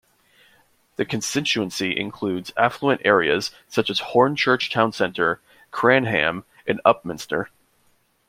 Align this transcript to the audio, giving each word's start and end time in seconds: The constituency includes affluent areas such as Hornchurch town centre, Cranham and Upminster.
The 0.95 1.05
constituency 1.05 1.95
includes 1.95 2.51
affluent 2.57 3.01
areas 3.05 3.51
such 3.67 3.91
as 3.91 4.01
Hornchurch 4.01 4.71
town 4.71 4.93
centre, 4.93 5.41
Cranham 5.71 6.43
and 6.65 6.81
Upminster. 6.83 7.49